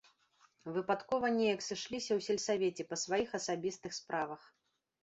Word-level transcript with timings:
Выпадкова 0.77 1.25
неяк 1.35 1.61
сышліся 1.67 2.11
ў 2.17 2.21
сельсавеце 2.29 2.83
па 2.91 2.95
сваіх 3.05 3.29
асабістых 3.43 3.91
справах. 4.01 4.53